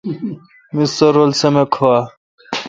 می 0.75 0.83
سر 0.95 1.11
رل 1.17 1.31
سمہ 1.39 1.63
کھو 1.73 1.85
اؘ۔ 1.97 2.01